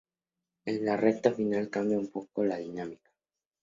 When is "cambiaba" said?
1.69-2.01